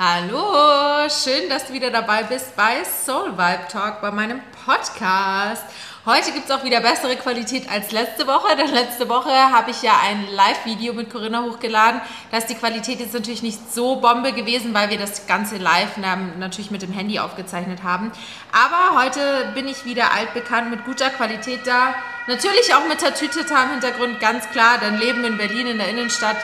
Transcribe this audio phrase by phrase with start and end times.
[0.00, 5.64] Hallo, schön, dass du wieder dabei bist bei Soul Vibe Talk, bei meinem Podcast.
[6.06, 9.82] Heute gibt es auch wieder bessere Qualität als letzte Woche, denn letzte Woche habe ich
[9.82, 12.00] ja ein Live-Video mit Corinna hochgeladen.
[12.30, 15.96] Da ist die Qualität jetzt natürlich nicht so Bombe gewesen, weil wir das ganze live
[15.96, 18.12] natürlich mit dem Handy aufgezeichnet haben.
[18.52, 21.92] Aber heute bin ich wieder altbekannt mit guter Qualität da.
[22.28, 26.36] Natürlich auch mit Tatütata im Hintergrund, ganz klar, denn Leben in Berlin in der Innenstadt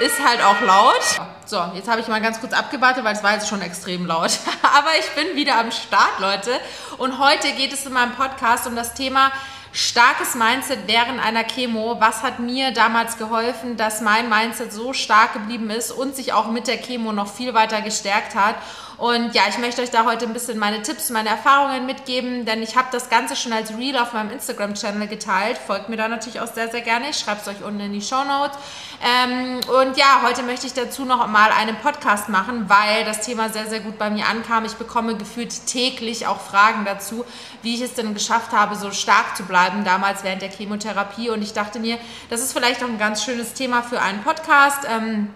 [0.00, 1.00] ist halt auch laut.
[1.46, 4.30] So, jetzt habe ich mal ganz kurz abgewartet, weil es war jetzt schon extrem laut.
[4.62, 6.50] Aber ich bin wieder am Start, Leute.
[6.98, 9.32] Und heute geht es in meinem Podcast um das Thema
[9.72, 12.00] starkes Mindset während einer Chemo.
[12.00, 16.48] Was hat mir damals geholfen, dass mein Mindset so stark geblieben ist und sich auch
[16.50, 18.56] mit der Chemo noch viel weiter gestärkt hat?
[18.98, 22.62] Und ja, ich möchte euch da heute ein bisschen meine Tipps, meine Erfahrungen mitgeben, denn
[22.62, 25.58] ich habe das Ganze schon als Reel auf meinem Instagram-Channel geteilt.
[25.58, 27.10] Folgt mir da natürlich auch sehr, sehr gerne.
[27.10, 28.56] Ich schreibe es euch unten in die Show Notes.
[29.04, 33.50] Ähm, und ja, heute möchte ich dazu noch mal einen Podcast machen, weil das Thema
[33.50, 34.64] sehr, sehr gut bei mir ankam.
[34.64, 37.26] Ich bekomme gefühlt täglich auch Fragen dazu,
[37.60, 41.28] wie ich es denn geschafft habe, so stark zu bleiben, damals während der Chemotherapie.
[41.28, 41.98] Und ich dachte mir,
[42.30, 44.86] das ist vielleicht auch ein ganz schönes Thema für einen Podcast.
[44.88, 45.28] Ähm,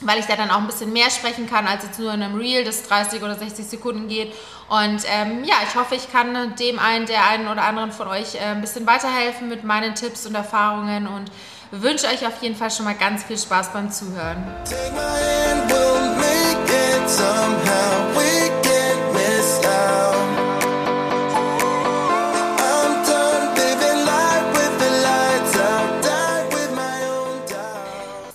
[0.00, 2.36] weil ich da dann auch ein bisschen mehr sprechen kann, als jetzt nur in einem
[2.36, 4.32] Reel, das 30 oder 60 Sekunden geht.
[4.68, 8.34] Und ähm, ja, ich hoffe, ich kann dem einen, der einen oder anderen von euch
[8.34, 11.30] äh, ein bisschen weiterhelfen mit meinen Tipps und Erfahrungen und
[11.70, 14.44] wünsche euch auf jeden Fall schon mal ganz viel Spaß beim Zuhören.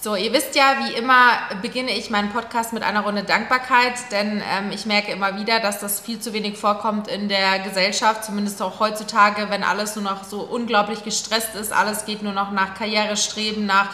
[0.10, 4.42] So, ihr wisst ja, wie immer beginne ich meinen Podcast mit einer Runde Dankbarkeit, denn
[4.52, 8.60] ähm, ich merke immer wieder, dass das viel zu wenig vorkommt in der Gesellschaft, zumindest
[8.64, 12.74] auch heutzutage, wenn alles nur noch so unglaublich gestresst ist, alles geht nur noch nach
[12.74, 13.90] Karrierestreben, nach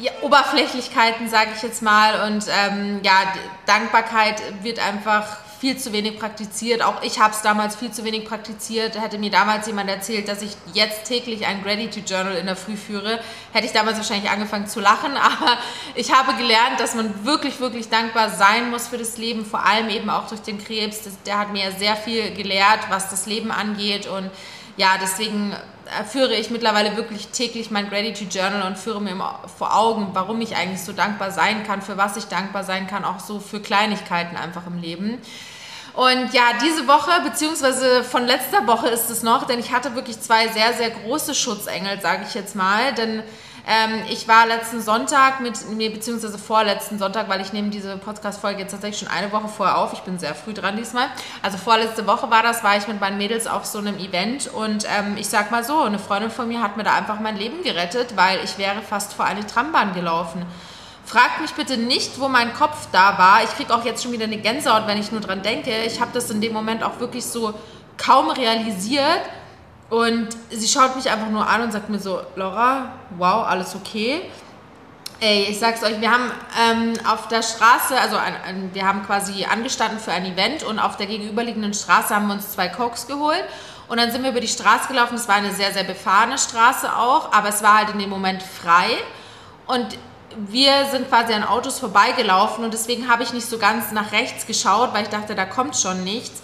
[0.00, 2.28] ja, Oberflächlichkeiten, sage ich jetzt mal.
[2.28, 3.12] Und ähm, ja,
[3.64, 6.82] Dankbarkeit wird einfach viel zu wenig praktiziert.
[6.82, 9.00] Auch ich habe es damals viel zu wenig praktiziert.
[9.00, 12.76] Hätte mir damals jemand erzählt, dass ich jetzt täglich ein Gratitude Journal in der Früh
[12.76, 13.18] führe,
[13.50, 15.12] hätte ich damals wahrscheinlich angefangen zu lachen.
[15.16, 15.56] Aber
[15.94, 19.88] ich habe gelernt, dass man wirklich, wirklich dankbar sein muss für das Leben, vor allem
[19.88, 21.00] eben auch durch den Krebs.
[21.24, 24.06] der hat mir sehr viel gelehrt, was das Leben angeht.
[24.06, 24.30] Und
[24.76, 29.16] ja, deswegen äh, führe ich mittlerweile wirklich täglich mein Gratitude Journal und führe mir
[29.56, 33.06] vor Augen, warum ich eigentlich so dankbar sein kann, für was ich dankbar sein kann,
[33.06, 35.22] auch so für Kleinigkeiten einfach im Leben.
[35.94, 40.20] Und ja, diese Woche, beziehungsweise von letzter Woche ist es noch, denn ich hatte wirklich
[40.20, 42.92] zwei sehr, sehr große Schutzengel, sage ich jetzt mal.
[42.94, 43.22] Denn
[43.66, 48.62] ähm, ich war letzten Sonntag mit mir, beziehungsweise vorletzten Sonntag, weil ich nehme diese Podcast-Folge
[48.62, 49.92] jetzt tatsächlich schon eine Woche vorher auf.
[49.92, 51.06] Ich bin sehr früh dran diesmal.
[51.42, 54.84] Also vorletzte Woche war das, war ich mit meinen Mädels auf so einem Event und
[54.84, 57.62] ähm, ich sag mal so, eine Freundin von mir hat mir da einfach mein Leben
[57.62, 60.44] gerettet, weil ich wäre fast vor eine Trambahn gelaufen.
[61.04, 63.42] Fragt mich bitte nicht, wo mein Kopf da war.
[63.44, 65.70] Ich kriege auch jetzt schon wieder eine Gänsehaut, wenn ich nur dran denke.
[65.84, 67.54] Ich habe das in dem Moment auch wirklich so
[67.98, 69.20] kaum realisiert.
[69.90, 74.22] Und sie schaut mich einfach nur an und sagt mir so, Laura, wow, alles okay.
[75.20, 79.04] Ey, ich sag's euch, wir haben ähm, auf der Straße, also ein, ein, wir haben
[79.04, 83.06] quasi angestanden für ein Event und auf der gegenüberliegenden Straße haben wir uns zwei Cokes
[83.06, 83.44] geholt.
[83.88, 85.14] Und dann sind wir über die Straße gelaufen.
[85.16, 88.42] Es war eine sehr, sehr befahrene Straße auch, aber es war halt in dem Moment
[88.42, 88.96] frei.
[89.66, 89.98] Und
[90.48, 94.46] wir sind quasi an Autos vorbeigelaufen und deswegen habe ich nicht so ganz nach rechts
[94.46, 96.42] geschaut, weil ich dachte, da kommt schon nichts.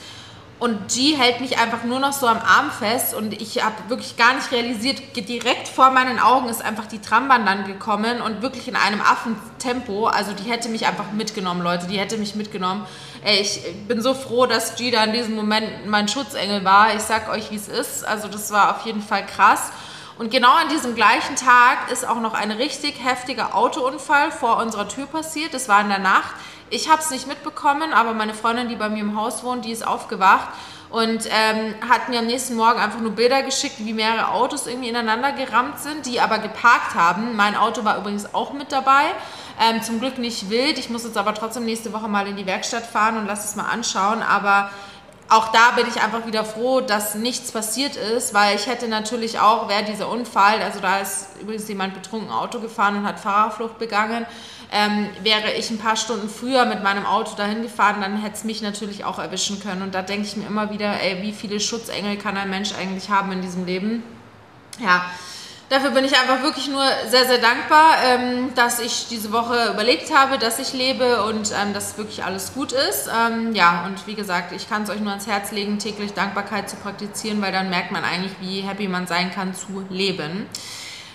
[0.61, 4.19] Und G hält mich einfach nur noch so am Arm fest und ich habe wirklich
[4.19, 8.69] gar nicht realisiert, direkt vor meinen Augen ist einfach die Trambahn dann gekommen und wirklich
[8.69, 10.09] in einem Affentempo.
[10.09, 12.85] Also die hätte mich einfach mitgenommen, Leute, die hätte mich mitgenommen.
[13.25, 16.95] Ey, ich bin so froh, dass G da in diesem Moment mein Schutzengel war.
[16.95, 18.07] Ich sag euch, wie es ist.
[18.07, 19.71] Also das war auf jeden Fall krass.
[20.21, 24.87] Und genau an diesem gleichen Tag ist auch noch ein richtig heftiger Autounfall vor unserer
[24.87, 25.55] Tür passiert.
[25.55, 26.35] Das war in der Nacht.
[26.69, 29.71] Ich habe es nicht mitbekommen, aber meine Freundin, die bei mir im Haus wohnt, die
[29.71, 30.49] ist aufgewacht
[30.91, 34.91] und ähm, hat mir am nächsten Morgen einfach nur Bilder geschickt, wie mehrere Autos irgendwie
[34.91, 37.35] ineinander gerammt sind, die aber geparkt haben.
[37.35, 39.05] Mein Auto war übrigens auch mit dabei.
[39.59, 40.79] Ähm, zum Glück nicht wild.
[40.79, 43.57] Ich muss jetzt aber trotzdem nächste Woche mal in die Werkstatt fahren und lass es
[43.57, 44.23] mal anschauen.
[44.23, 44.71] Aber
[45.31, 49.39] auch da bin ich einfach wieder froh, dass nichts passiert ist, weil ich hätte natürlich
[49.39, 53.79] auch, wäre dieser Unfall, also da ist übrigens jemand betrunken Auto gefahren und hat Fahrerflucht
[53.79, 54.27] begangen,
[54.73, 58.45] ähm, wäre ich ein paar Stunden früher mit meinem Auto dahin gefahren, dann hätte es
[58.45, 59.83] mich natürlich auch erwischen können.
[59.83, 63.09] Und da denke ich mir immer wieder, ey, wie viele Schutzengel kann ein Mensch eigentlich
[63.09, 64.03] haben in diesem Leben?
[64.81, 65.05] Ja,
[65.71, 70.13] Dafür bin ich einfach wirklich nur sehr, sehr dankbar, ähm, dass ich diese Woche überlegt
[70.13, 73.09] habe, dass ich lebe und ähm, dass wirklich alles gut ist.
[73.09, 76.69] Ähm, ja, und wie gesagt, ich kann es euch nur ans Herz legen, täglich Dankbarkeit
[76.69, 80.49] zu praktizieren, weil dann merkt man eigentlich, wie happy man sein kann zu leben.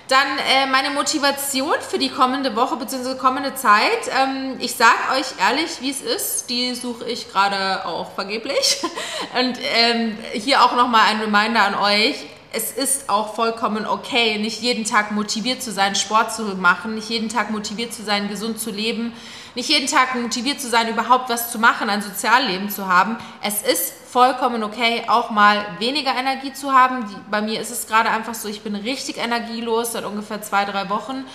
[0.07, 3.16] Dann äh, meine Motivation für die kommende Woche bzw.
[3.18, 4.08] kommende Zeit.
[4.18, 6.50] Ähm, ich sage euch ehrlich, wie es ist.
[6.50, 8.78] Die suche ich gerade auch vergeblich.
[9.38, 12.16] Und ähm, hier auch nochmal ein Reminder an euch.
[12.57, 17.10] Es ist auch vollkommen okay, nicht jeden Tag motiviert zu sein, Sport zu machen, nicht
[17.10, 19.12] jeden Tag motiviert zu sein, gesund zu leben,
[19.56, 23.18] nicht jeden Tag motiviert zu sein, überhaupt was zu machen, ein Sozialleben zu haben.
[23.42, 27.04] Es ist vollkommen okay, auch mal weniger Energie zu haben.
[27.30, 30.90] Bei mir ist es gerade einfach so, ich bin richtig energielos seit ungefähr zwei, drei
[30.90, 31.25] Wochen.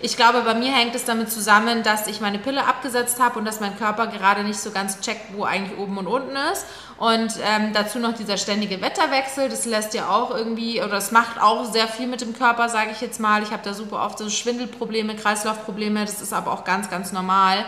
[0.00, 3.44] Ich glaube, bei mir hängt es damit zusammen, dass ich meine Pille abgesetzt habe und
[3.44, 6.66] dass mein Körper gerade nicht so ganz checkt, wo eigentlich oben und unten ist.
[6.98, 11.40] Und ähm, dazu noch dieser ständige Wetterwechsel, das lässt ja auch irgendwie, oder das macht
[11.40, 13.42] auch sehr viel mit dem Körper, sage ich jetzt mal.
[13.42, 17.64] Ich habe da super oft so Schwindelprobleme, Kreislaufprobleme, das ist aber auch ganz, ganz normal.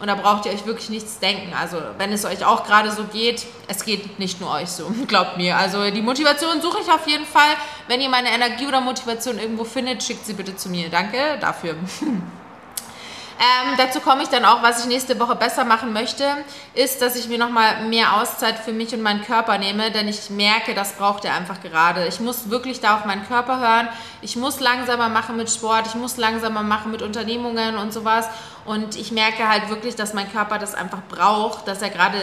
[0.00, 1.52] Und da braucht ihr euch wirklich nichts denken.
[1.54, 5.36] Also wenn es euch auch gerade so geht, es geht nicht nur euch so, glaubt
[5.36, 5.56] mir.
[5.56, 7.54] Also die Motivation suche ich auf jeden Fall.
[7.88, 10.88] Wenn ihr meine Energie oder Motivation irgendwo findet, schickt sie bitte zu mir.
[10.88, 11.76] Danke dafür.
[13.42, 16.24] Ähm, dazu komme ich dann auch, was ich nächste Woche besser machen möchte,
[16.74, 20.30] ist, dass ich mir nochmal mehr Auszeit für mich und meinen Körper nehme, denn ich
[20.30, 22.06] merke, das braucht er einfach gerade.
[22.06, 23.88] Ich muss wirklich da auf meinen Körper hören.
[24.20, 28.28] Ich muss langsamer machen mit Sport, ich muss langsamer machen mit Unternehmungen und sowas.
[28.64, 32.18] Und ich merke halt wirklich, dass mein Körper das einfach braucht, dass er gerade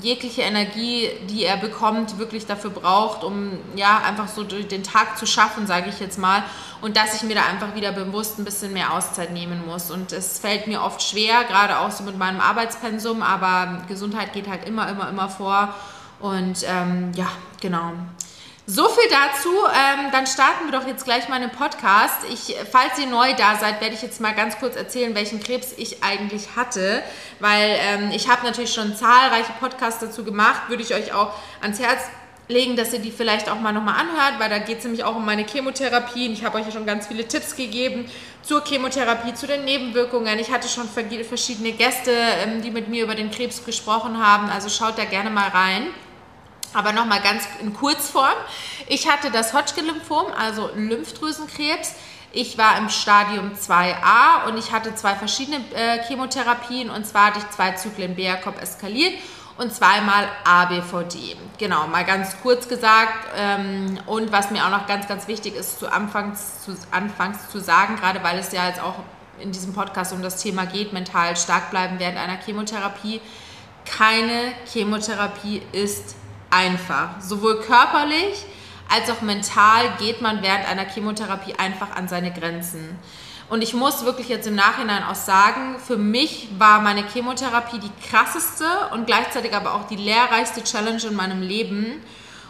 [0.00, 5.26] jegliche Energie, die er bekommt, wirklich dafür braucht, um ja einfach so den Tag zu
[5.26, 6.42] schaffen, sage ich jetzt mal.
[6.82, 9.90] Und dass ich mir da einfach wieder bewusst ein bisschen mehr Auszeit nehmen muss.
[9.90, 14.48] Und es fällt mir oft schwer, gerade auch so mit meinem Arbeitspensum, aber Gesundheit geht
[14.48, 15.74] halt immer, immer, immer vor.
[16.18, 17.28] Und ähm, ja,
[17.60, 17.92] genau.
[18.66, 19.48] So viel dazu.
[19.48, 22.18] Ähm, dann starten wir doch jetzt gleich mal einen Podcast.
[22.32, 25.72] Ich, falls ihr neu da seid, werde ich jetzt mal ganz kurz erzählen, welchen Krebs
[25.76, 27.02] ich eigentlich hatte,
[27.40, 30.68] weil ähm, ich habe natürlich schon zahlreiche Podcasts dazu gemacht.
[30.68, 32.02] Würde ich euch auch ans Herz
[32.52, 35.16] legen, dass ihr die vielleicht auch mal nochmal anhört, weil da geht es nämlich auch
[35.16, 36.32] um meine Chemotherapien.
[36.32, 38.06] Ich habe euch ja schon ganz viele Tipps gegeben
[38.42, 40.38] zur Chemotherapie, zu den Nebenwirkungen.
[40.38, 44.48] Ich hatte schon verschiedene Gäste, ähm, die mit mir über den Krebs gesprochen haben.
[44.48, 45.88] Also schaut da gerne mal rein.
[46.74, 48.32] Aber nochmal ganz in Kurzform.
[48.88, 51.94] Ich hatte das Hodgkin-Lymphom, also Lymphdrüsenkrebs.
[52.32, 56.88] Ich war im Stadium 2a und ich hatte zwei verschiedene äh, Chemotherapien.
[56.88, 59.14] Und zwar hatte ich zwei Zyklen BRCOP eskaliert
[59.58, 61.36] und zweimal ABVD.
[61.58, 63.28] Genau, mal ganz kurz gesagt.
[63.36, 67.60] Ähm, und was mir auch noch ganz, ganz wichtig ist, zu Anfangs zu, anfangs zu
[67.60, 68.96] sagen, gerade weil es ja jetzt auch
[69.38, 73.20] in diesem Podcast um das Thema geht, mental stark bleiben während einer Chemotherapie.
[73.84, 76.14] Keine Chemotherapie ist
[76.50, 77.20] einfach.
[77.20, 78.44] Sowohl körperlich
[78.92, 82.98] als auch mental geht man während einer Chemotherapie einfach an seine Grenzen.
[83.48, 88.08] Und ich muss wirklich jetzt im Nachhinein auch sagen, für mich war meine Chemotherapie die
[88.08, 92.02] krasseste und gleichzeitig aber auch die lehrreichste Challenge in meinem Leben.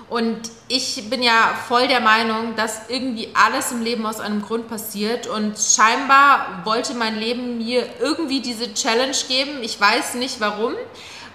[0.08, 4.68] Und ich bin ja voll der Meinung, dass irgendwie alles im Leben aus einem Grund
[4.68, 5.26] passiert.
[5.26, 9.62] Und scheinbar wollte mein Leben mir irgendwie diese Challenge geben.
[9.62, 10.74] Ich weiß nicht warum.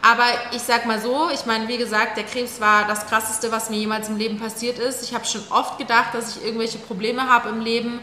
[0.10, 0.24] Aber
[0.54, 3.76] ich sag mal so, ich meine, wie gesagt, der Krebs war das krasseste, was mir
[3.76, 5.04] jemals im Leben passiert ist.
[5.04, 8.00] Ich habe schon oft gedacht, dass ich irgendwelche Probleme habe im Leben,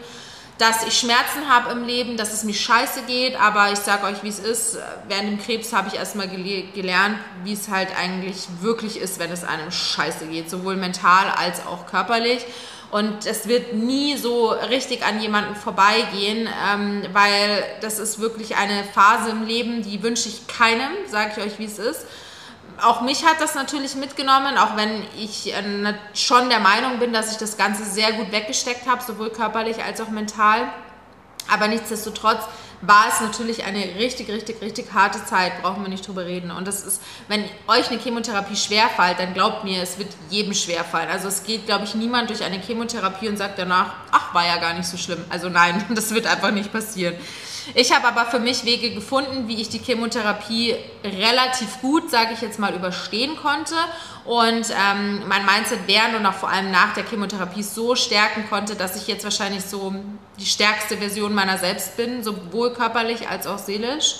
[0.59, 3.41] dass ich Schmerzen habe im Leben, dass es mir scheiße geht.
[3.41, 4.77] Aber ich sage euch, wie es ist.
[5.07, 9.31] Während dem Krebs habe ich erstmal gele gelernt, wie es halt eigentlich wirklich ist, wenn
[9.31, 12.45] es einem scheiße geht, sowohl mental als auch körperlich.
[12.95, 18.85] Und es wird nie so richtig an jemanden vorbeigehen, ähm, weil das ist wirklich eine
[18.85, 22.05] Phase im Leben, die wünsche ich keinem, sage ich euch, wie es ist.
[22.81, 27.33] Auch mich hat das natürlich mitgenommen, auch wenn ich äh, schon der Meinung bin, dass
[27.33, 30.61] ich das Ganze sehr gut weggesteckt habe, sowohl körperlich als auch mental.
[31.51, 32.45] Aber nichtsdestotrotz
[32.87, 36.51] war es natürlich eine richtig, richtig, richtig harte Zeit, brauchen wir nicht drüber reden.
[36.51, 41.09] Und das ist, wenn euch eine Chemotherapie schwerfällt, dann glaubt mir, es wird jedem schwerfallen.
[41.09, 44.57] Also es geht, glaube ich, niemand durch eine Chemotherapie und sagt danach, ach, war ja
[44.57, 45.23] gar nicht so schlimm.
[45.29, 47.15] Also nein, das wird einfach nicht passieren.
[47.73, 52.41] Ich habe aber für mich Wege gefunden, wie ich die Chemotherapie relativ gut, sage ich
[52.41, 53.75] jetzt mal, überstehen konnte.
[54.25, 58.75] Und ähm, mein Mindset während und auch vor allem nach der Chemotherapie so stärken konnte,
[58.75, 59.93] dass ich jetzt wahrscheinlich so
[60.39, 64.15] die stärkste Version meiner selbst bin, sowohl körperlich als auch seelisch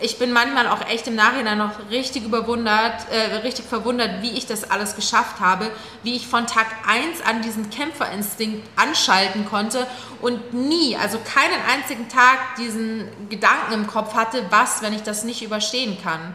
[0.00, 4.46] ich bin manchmal auch echt im Nachhinein noch richtig überwundert, äh, richtig verwundert, wie ich
[4.46, 5.70] das alles geschafft habe,
[6.02, 9.86] wie ich von Tag 1 an diesen Kämpferinstinkt anschalten konnte
[10.20, 15.24] und nie, also keinen einzigen Tag diesen Gedanken im Kopf hatte, was, wenn ich das
[15.24, 16.34] nicht überstehen kann.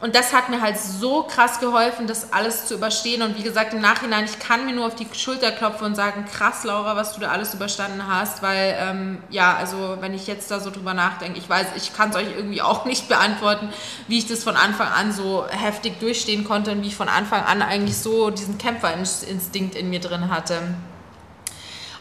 [0.00, 3.20] Und das hat mir halt so krass geholfen, das alles zu überstehen.
[3.20, 6.24] Und wie gesagt, im Nachhinein, ich kann mir nur auf die Schulter klopfen und sagen,
[6.24, 8.42] krass, Laura, was du da alles überstanden hast.
[8.42, 12.10] Weil, ähm, ja, also wenn ich jetzt da so drüber nachdenke, ich weiß, ich kann
[12.10, 13.68] es euch irgendwie auch nicht beantworten,
[14.08, 17.44] wie ich das von Anfang an so heftig durchstehen konnte und wie ich von Anfang
[17.44, 20.62] an eigentlich so diesen Kämpferinstinkt in mir drin hatte.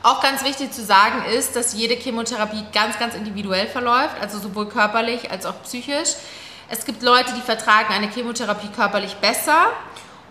[0.04, 4.70] Auch ganz wichtig zu sagen ist, dass jede Chemotherapie ganz, ganz individuell verläuft, also sowohl
[4.70, 6.16] körperlich als auch psychisch.
[6.72, 9.72] Es gibt Leute, die vertragen eine Chemotherapie körperlich besser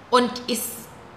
[0.09, 0.61] und ich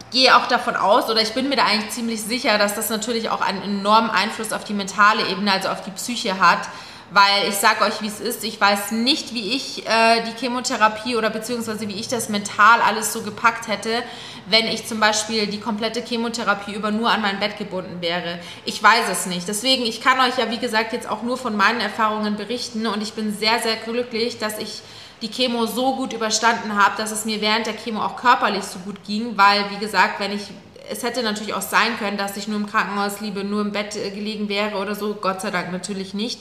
[0.10, 3.30] gehe auch davon aus oder ich bin mir da eigentlich ziemlich sicher, dass das natürlich
[3.30, 6.68] auch einen enormen Einfluss auf die mentale Ebene, also auf die Psyche hat.
[7.14, 11.18] Weil ich sage euch, wie es ist, ich weiß nicht, wie ich äh, die Chemotherapie
[11.18, 14.02] oder beziehungsweise wie ich das mental alles so gepackt hätte,
[14.48, 18.40] wenn ich zum Beispiel die komplette Chemotherapie über nur an mein Bett gebunden wäre.
[18.64, 19.46] Ich weiß es nicht.
[19.48, 23.04] Deswegen, ich kann euch ja, wie gesagt, jetzt auch nur von meinen Erfahrungen berichten und
[23.04, 24.82] ich bin sehr, sehr glücklich, dass ich
[25.22, 28.80] die Chemo so gut überstanden habe, dass es mir während der Chemo auch körperlich so
[28.80, 30.50] gut ging, weil, wie gesagt, wenn ich
[30.92, 33.96] es hätte natürlich auch sein können, dass ich nur im Krankenhaus liebe, nur im Bett
[33.96, 35.14] äh, gelegen wäre oder so.
[35.16, 36.40] Gott sei Dank natürlich nicht.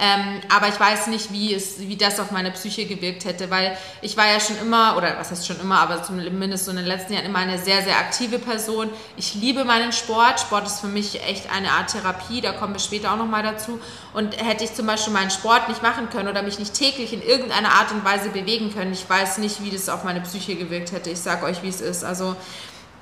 [0.00, 3.76] Ähm, aber ich weiß nicht, wie, es, wie das auf meine Psyche gewirkt hätte, weil
[4.00, 6.86] ich war ja schon immer, oder was heißt schon immer, aber zumindest so in den
[6.86, 8.90] letzten Jahren immer eine sehr, sehr aktive Person.
[9.16, 10.40] Ich liebe meinen Sport.
[10.40, 13.80] Sport ist für mich echt eine Art Therapie, da kommen wir später auch nochmal dazu.
[14.12, 17.22] Und hätte ich zum Beispiel meinen Sport nicht machen können oder mich nicht täglich in
[17.22, 20.92] irgendeiner Art und Weise bewegen können, ich weiß nicht, wie das auf meine Psyche gewirkt
[20.92, 21.10] hätte.
[21.10, 22.04] Ich sage euch, wie es ist.
[22.04, 22.36] Also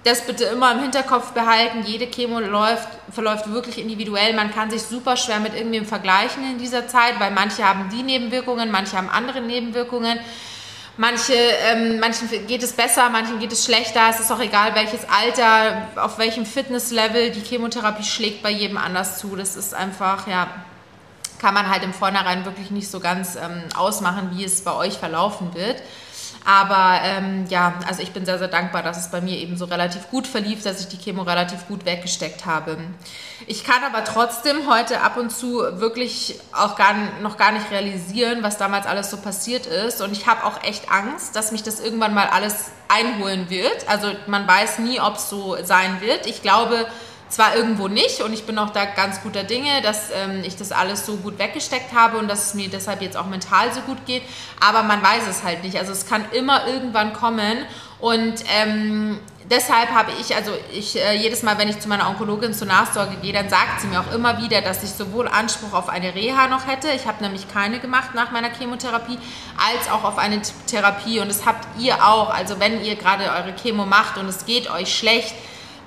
[0.04, 1.84] das bitte immer im Hinterkopf behalten.
[1.84, 4.34] Jede Chemo läuft, verläuft wirklich individuell.
[4.34, 8.02] Man kann sich super schwer mit irgendwem vergleichen in dieser Zeit, weil manche haben die
[8.02, 10.18] Nebenwirkungen, manche haben andere Nebenwirkungen.
[10.96, 14.08] Manche, ähm, manchen geht es besser, manchen geht es schlechter.
[14.10, 19.18] Es ist auch egal, welches Alter, auf welchem Fitnesslevel die Chemotherapie schlägt bei jedem anders
[19.18, 19.36] zu.
[19.36, 20.48] Das ist einfach, ja,
[21.38, 24.98] kann man halt im Vornherein wirklich nicht so ganz ähm, ausmachen, wie es bei euch
[24.98, 25.82] verlaufen wird.
[26.50, 29.66] Aber ähm, ja, also ich bin sehr, sehr dankbar, dass es bei mir eben so
[29.66, 32.76] relativ gut verlief, dass ich die Chemo relativ gut weggesteckt habe.
[33.46, 36.92] Ich kann aber trotzdem heute ab und zu wirklich auch gar,
[37.22, 40.00] noch gar nicht realisieren, was damals alles so passiert ist.
[40.02, 43.88] Und ich habe auch echt Angst, dass mich das irgendwann mal alles einholen wird.
[43.88, 46.26] Also man weiß nie, ob es so sein wird.
[46.26, 46.88] Ich glaube,
[47.30, 50.72] zwar irgendwo nicht und ich bin auch da ganz guter Dinge, dass ähm, ich das
[50.72, 54.04] alles so gut weggesteckt habe und dass es mir deshalb jetzt auch mental so gut
[54.04, 54.22] geht,
[54.60, 55.78] aber man weiß es halt nicht.
[55.78, 57.64] Also es kann immer irgendwann kommen
[58.00, 62.52] und ähm, deshalb habe ich, also ich äh, jedes Mal, wenn ich zu meiner Onkologin
[62.52, 65.88] zur Nachsorge gehe, dann sagt sie mir auch immer wieder, dass ich sowohl Anspruch auf
[65.88, 69.18] eine Reha noch hätte, ich habe nämlich keine gemacht nach meiner Chemotherapie,
[69.56, 72.30] als auch auf eine Therapie und das habt ihr auch.
[72.30, 75.34] Also wenn ihr gerade eure Chemo macht und es geht euch schlecht,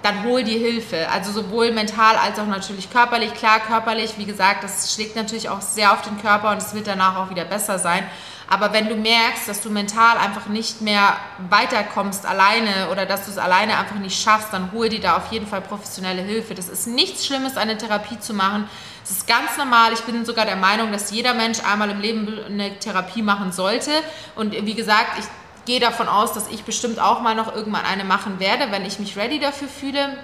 [0.03, 1.10] dann hol dir Hilfe.
[1.10, 3.33] Also sowohl mental als auch natürlich körperlich.
[3.33, 6.88] Klar, körperlich, wie gesagt, das schlägt natürlich auch sehr auf den Körper und es wird
[6.88, 8.03] danach auch wieder besser sein.
[8.50, 11.15] Aber wenn du merkst, dass du mental einfach nicht mehr
[11.50, 15.31] weiterkommst alleine oder dass du es alleine einfach nicht schaffst, dann hol dir da auf
[15.31, 16.53] jeden Fall professionelle Hilfe.
[16.53, 18.69] Das ist nichts Schlimmes, eine Therapie zu machen.
[19.03, 19.93] Es ist ganz normal.
[19.93, 23.91] Ich bin sogar der Meinung, dass jeder Mensch einmal im Leben eine Therapie machen sollte.
[24.36, 25.25] Und wie gesagt, ich
[25.65, 29.00] gehe davon aus, dass ich bestimmt auch mal noch irgendwann eine machen werde, wenn ich
[29.00, 30.17] mich ready dafür fühle.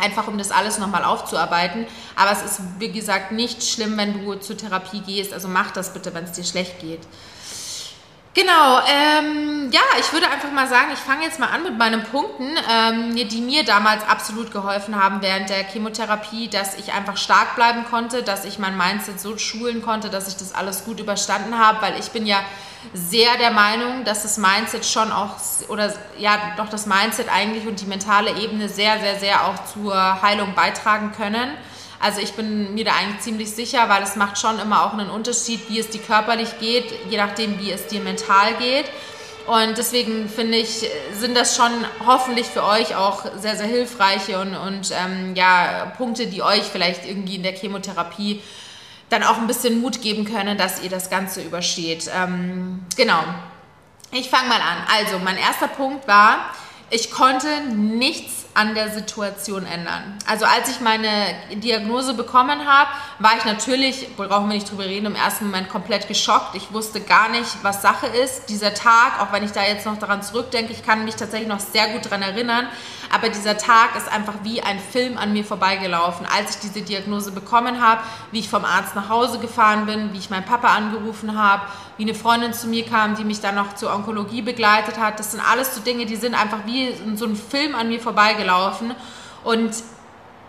[0.00, 1.86] Einfach um das alles nochmal aufzuarbeiten.
[2.16, 5.32] Aber es ist, wie gesagt, nicht schlimm, wenn du zur Therapie gehst.
[5.32, 7.00] Also mach das bitte, wenn es dir schlecht geht.
[8.34, 12.02] Genau, ähm, ja, ich würde einfach mal sagen, ich fange jetzt mal an mit meinen
[12.02, 17.56] Punkten, ähm, die mir damals absolut geholfen haben während der Chemotherapie, dass ich einfach stark
[17.56, 21.58] bleiben konnte, dass ich mein Mindset so schulen konnte, dass ich das alles gut überstanden
[21.58, 22.38] habe, weil ich bin ja
[22.94, 25.36] sehr der Meinung, dass das Mindset schon auch,
[25.68, 30.22] oder ja, doch das Mindset eigentlich und die mentale Ebene sehr, sehr, sehr auch zur
[30.22, 31.50] Heilung beitragen können.
[32.02, 35.08] Also ich bin mir da eigentlich ziemlich sicher, weil es macht schon immer auch einen
[35.08, 38.86] Unterschied, wie es dir körperlich geht, je nachdem, wie es dir mental geht.
[39.46, 40.84] Und deswegen finde ich,
[41.16, 41.70] sind das schon
[42.04, 47.06] hoffentlich für euch auch sehr, sehr hilfreiche und, und ähm, ja, Punkte, die euch vielleicht
[47.06, 48.42] irgendwie in der Chemotherapie
[49.08, 52.10] dann auch ein bisschen Mut geben können, dass ihr das Ganze übersteht.
[52.12, 53.22] Ähm, genau.
[54.10, 54.86] Ich fange mal an.
[54.92, 56.50] Also, mein erster Punkt war,
[56.90, 60.18] ich konnte nichts an der Situation ändern.
[60.26, 61.08] Also als ich meine
[61.54, 66.08] Diagnose bekommen habe, war ich natürlich, brauchen wir nicht drüber reden, im ersten Moment komplett
[66.08, 66.54] geschockt.
[66.54, 68.46] Ich wusste gar nicht, was Sache ist.
[68.50, 71.60] Dieser Tag, auch wenn ich da jetzt noch daran zurückdenke, ich kann mich tatsächlich noch
[71.60, 72.68] sehr gut daran erinnern,
[73.12, 76.26] aber dieser Tag ist einfach wie ein Film an mir vorbeigelaufen.
[76.26, 78.00] Als ich diese Diagnose bekommen habe,
[78.30, 81.62] wie ich vom Arzt nach Hause gefahren bin, wie ich meinen Papa angerufen habe,
[81.98, 85.18] wie eine Freundin zu mir kam, die mich dann noch zur Onkologie begleitet hat.
[85.18, 88.94] Das sind alles so Dinge, die sind einfach wie so ein Film an mir vorbeigelaufen.
[89.44, 89.74] Und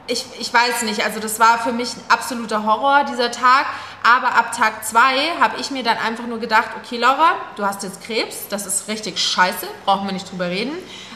[0.08, 3.65] ich, ich weiß nicht, also das war für mich ein absoluter Horror, dieser Tag.
[4.03, 7.84] Aber ab Tag zwei habe ich mir dann einfach nur gedacht, okay Laura, du hast
[7.84, 10.74] jetzt Krebs, das ist richtig scheiße, brauchen wir nicht drüber reden.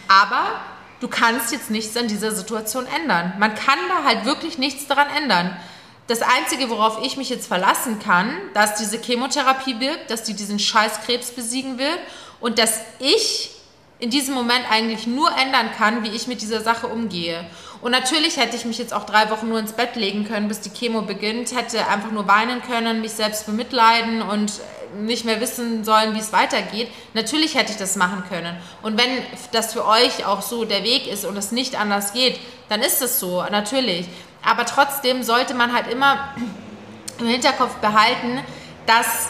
[0.10, 0.44] Aber
[1.00, 3.34] du kannst jetzt nichts an dieser Situation ändern.
[3.40, 5.56] Man kann da halt wirklich nichts daran ändern.
[6.08, 10.58] Das Einzige, worauf ich mich jetzt verlassen kann, dass diese Chemotherapie wirkt, dass die diesen
[10.58, 12.00] Scheißkrebs besiegen wird
[12.40, 13.52] und dass ich
[14.00, 17.46] in diesem Moment eigentlich nur ändern kann, wie ich mit dieser Sache umgehe.
[17.82, 20.62] Und natürlich hätte ich mich jetzt auch drei Wochen nur ins Bett legen können, bis
[20.62, 24.54] die Chemo beginnt, hätte einfach nur weinen können, mich selbst bemitleiden und
[24.96, 26.90] nicht mehr wissen sollen, wie es weitergeht.
[27.14, 28.56] Natürlich hätte ich das machen können.
[28.82, 29.10] Und wenn
[29.52, 32.40] das für euch auch so der Weg ist und es nicht anders geht,
[32.70, 34.08] dann ist es so, natürlich.
[34.44, 36.34] Aber trotzdem sollte man halt immer
[37.20, 38.40] im Hinterkopf behalten,
[38.86, 39.30] dass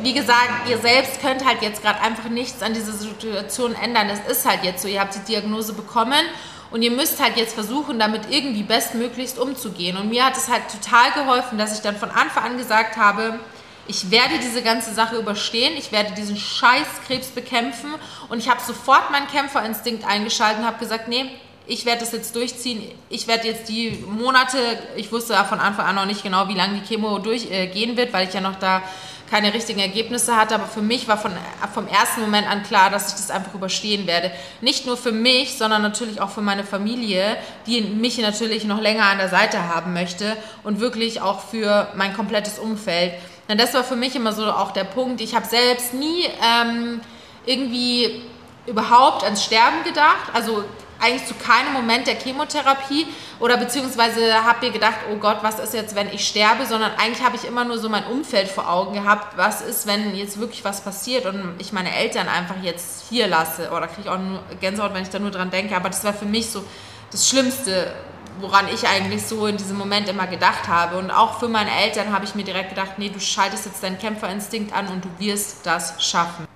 [0.00, 4.08] wie gesagt, ihr selbst könnt halt jetzt gerade einfach nichts an dieser Situation ändern.
[4.08, 6.24] Es ist halt jetzt so, ihr habt die Diagnose bekommen
[6.70, 9.96] und ihr müsst halt jetzt versuchen, damit irgendwie bestmöglichst umzugehen.
[9.96, 13.38] Und mir hat es halt total geholfen, dass ich dann von Anfang an gesagt habe,
[13.86, 17.94] ich werde diese ganze Sache überstehen, ich werde diesen scheiß Krebs bekämpfen
[18.28, 21.26] und ich habe sofort meinen Kämpferinstinkt eingeschaltet und habe gesagt, nee,
[21.66, 22.82] ich werde das jetzt durchziehen.
[23.08, 24.58] Ich werde jetzt die Monate,
[24.96, 28.12] ich wusste von Anfang an noch nicht genau, wie lange die Chemo durchgehen äh, wird,
[28.12, 28.82] weil ich ja noch da
[29.30, 31.32] keine richtigen Ergebnisse hatte, aber für mich war von,
[31.72, 34.30] vom ersten Moment an klar, dass ich das einfach überstehen werde.
[34.60, 37.36] Nicht nur für mich, sondern natürlich auch für meine Familie,
[37.66, 42.14] die mich natürlich noch länger an der Seite haben möchte und wirklich auch für mein
[42.14, 43.14] komplettes Umfeld.
[43.48, 45.20] Denn das war für mich immer so auch der Punkt.
[45.20, 47.00] Ich habe selbst nie ähm,
[47.46, 48.22] irgendwie
[48.66, 50.30] überhaupt ans Sterben gedacht.
[50.32, 50.64] Also
[51.00, 53.06] eigentlich zu keinem Moment der Chemotherapie
[53.40, 57.24] oder beziehungsweise habe mir gedacht, oh Gott, was ist jetzt, wenn ich sterbe, sondern eigentlich
[57.24, 60.64] habe ich immer nur so mein Umfeld vor Augen gehabt, was ist, wenn jetzt wirklich
[60.64, 64.40] was passiert und ich meine Eltern einfach jetzt hier lasse oder kriege ich auch nur
[64.60, 66.64] Gänsehaut, wenn ich da nur dran denke, aber das war für mich so
[67.10, 67.92] das Schlimmste,
[68.40, 72.12] woran ich eigentlich so in diesem Moment immer gedacht habe und auch für meine Eltern
[72.12, 75.66] habe ich mir direkt gedacht, nee, du schaltest jetzt deinen Kämpferinstinkt an und du wirst
[75.66, 76.46] das schaffen.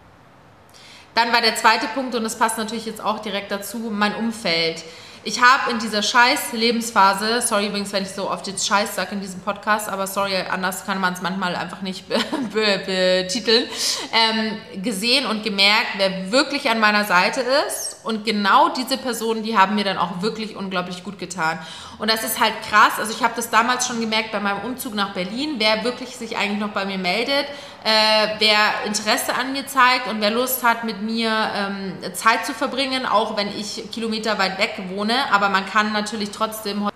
[1.15, 4.85] Dann war der zweite Punkt, und das passt natürlich jetzt auch direkt dazu, mein Umfeld.
[5.25, 9.13] Ich habe in dieser scheiß Lebensphase, sorry übrigens, wenn ich so oft jetzt Scheiß sage
[9.13, 12.09] in diesem Podcast, aber sorry, anders kann man es manchmal einfach nicht
[12.53, 13.65] betiteln,
[14.13, 17.97] ähm, gesehen und gemerkt, wer wirklich an meiner Seite ist.
[18.05, 21.59] Und genau diese Personen, die haben mir dann auch wirklich unglaublich gut getan.
[21.99, 22.93] Und das ist halt krass.
[22.99, 26.37] Also ich habe das damals schon gemerkt bei meinem Umzug nach Berlin, wer wirklich sich
[26.37, 27.47] eigentlich noch bei mir meldet,
[27.85, 32.55] äh, wer Interesse an mir zeigt und wer Lust hat, mit mir ähm, Zeit zu
[32.55, 35.15] verbringen, auch wenn ich Kilometer weit weg wohne.
[35.33, 36.89] Aber man kann natürlich trotzdem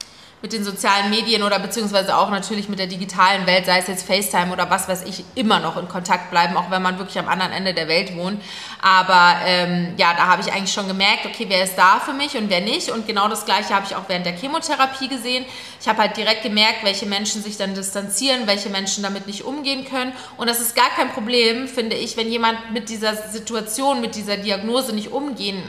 [0.42, 4.04] mit den sozialen Medien oder beziehungsweise auch natürlich mit der digitalen Welt, sei es jetzt
[4.04, 7.28] FaceTime oder was weiß ich, immer noch in Kontakt bleiben, auch wenn man wirklich am
[7.28, 8.42] anderen Ende der Welt wohnt.
[8.82, 12.36] Aber ähm, ja, da habe ich eigentlich schon gemerkt, okay, wer ist da für mich
[12.36, 12.90] und wer nicht.
[12.90, 15.44] Und genau das Gleiche habe ich auch während der Chemotherapie gesehen.
[15.80, 19.84] Ich habe halt direkt gemerkt, welche Menschen sich dann distanzieren, welche Menschen damit nicht umgehen
[19.84, 20.12] können.
[20.38, 24.38] Und das ist gar kein Problem, finde ich, wenn jemand mit dieser Situation, mit dieser
[24.38, 25.62] Diagnose nicht umgehen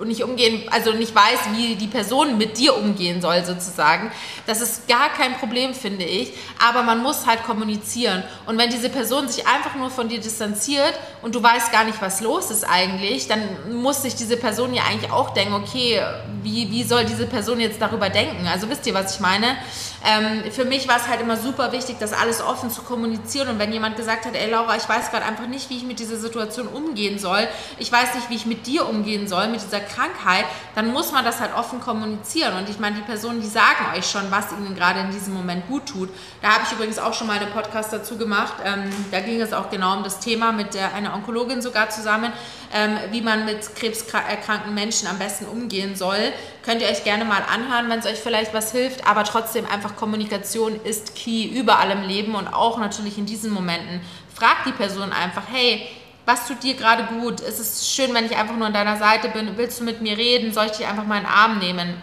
[0.00, 4.10] und nicht umgehen, also nicht weiß, wie die Person mit dir umgehen soll sozusagen.
[4.46, 6.32] Das ist gar kein Problem, finde ich.
[6.66, 8.22] Aber man muss halt kommunizieren.
[8.46, 12.00] Und wenn diese Person sich einfach nur von dir distanziert und du weißt gar nicht,
[12.00, 13.42] was los ist eigentlich, dann
[13.80, 16.02] muss sich diese Person ja eigentlich auch denken, okay,
[16.42, 18.46] wie, wie soll diese Person jetzt darüber denken?
[18.46, 19.56] Also wisst ihr, was ich meine?
[20.02, 23.48] Ähm, für mich war es halt immer super wichtig, das alles offen zu kommunizieren.
[23.48, 25.98] Und wenn jemand gesagt hat, ey Laura, ich weiß gerade einfach nicht, wie ich mit
[25.98, 27.46] dieser Situation umgehen soll,
[27.78, 31.24] ich weiß nicht, wie ich mit dir umgehen soll, mit dieser Krankheit, dann muss man
[31.24, 32.56] das halt offen kommunizieren.
[32.56, 35.66] Und ich meine, die Personen, die sagen euch schon, was ihnen gerade in diesem Moment
[35.68, 36.08] gut tut.
[36.42, 38.54] Da habe ich übrigens auch schon mal einen Podcast dazu gemacht.
[38.64, 42.32] Ähm, da ging es auch genau um das Thema mit der, einer Onkologin sogar zusammen,
[42.72, 46.32] ähm, wie man mit krebserkrankten Menschen am besten umgehen soll.
[46.64, 49.06] Könnt ihr euch gerne mal anhören, wenn es euch vielleicht was hilft.
[49.06, 54.00] Aber trotzdem einfach Kommunikation ist key überall im Leben und auch natürlich in diesen Momenten.
[54.34, 55.86] Fragt die Person einfach, hey,
[56.30, 57.40] was tut dir gerade gut?
[57.40, 59.56] Ist es schön, wenn ich einfach nur an deiner Seite bin?
[59.56, 60.52] Willst du mit mir reden?
[60.52, 62.00] Soll ich dich einfach mal in den Arm nehmen?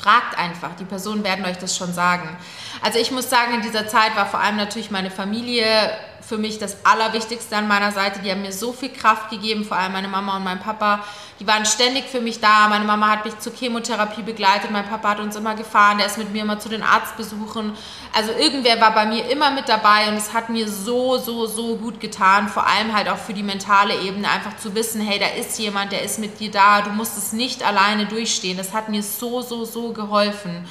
[0.00, 2.36] Fragt einfach, die Personen werden euch das schon sagen.
[2.82, 5.64] Also ich muss sagen, in dieser Zeit war vor allem natürlich meine Familie
[6.28, 8.20] für mich das Allerwichtigste an meiner Seite.
[8.20, 11.02] Die haben mir so viel Kraft gegeben, vor allem meine Mama und mein Papa.
[11.40, 12.68] Die waren ständig für mich da.
[12.68, 14.70] Meine Mama hat mich zur Chemotherapie begleitet.
[14.70, 15.96] Mein Papa hat uns immer gefahren.
[15.96, 17.72] Der ist mit mir immer zu den Arztbesuchen.
[18.14, 21.76] Also irgendwer war bei mir immer mit dabei und es hat mir so, so, so
[21.76, 22.48] gut getan.
[22.48, 24.28] Vor allem halt auch für die mentale Ebene.
[24.28, 26.82] Einfach zu wissen, hey, da ist jemand, der ist mit dir da.
[26.82, 28.58] Du musst es nicht alleine durchstehen.
[28.58, 30.66] Das hat mir so, so, so geholfen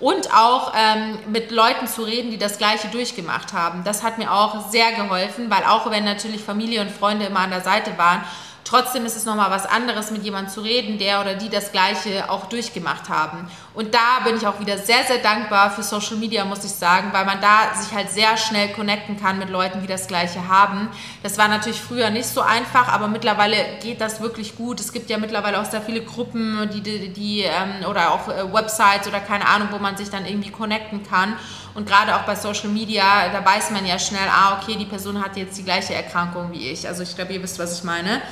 [0.00, 3.82] und auch ähm, mit Leuten zu reden, die das Gleiche durchgemacht haben.
[3.84, 7.50] Das hat mir auch sehr geholfen, weil auch wenn natürlich Familie und Freunde immer an
[7.50, 8.22] der Seite waren,
[8.66, 12.28] Trotzdem ist es nochmal was anderes, mit jemandem zu reden, der oder die das Gleiche
[12.28, 13.48] auch durchgemacht haben.
[13.76, 17.08] Und da bin ich auch wieder sehr, sehr dankbar für Social Media, muss ich sagen,
[17.12, 20.88] weil man da sich halt sehr schnell connecten kann mit Leuten, die das Gleiche haben.
[21.22, 24.80] Das war natürlich früher nicht so einfach, aber mittlerweile geht das wirklich gut.
[24.80, 28.50] Es gibt ja mittlerweile auch sehr viele Gruppen, die, die, die ähm, oder auch äh,
[28.50, 31.36] Websites oder keine Ahnung, wo man sich dann irgendwie connecten kann.
[31.74, 35.22] Und gerade auch bei Social Media, da weiß man ja schnell, ah, okay, die Person
[35.22, 36.88] hat jetzt die gleiche Erkrankung wie ich.
[36.88, 38.22] Also ich glaube, ihr wisst, was ich meine.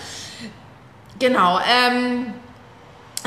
[1.18, 1.59] genau.
[1.59, 2.33] Ähm,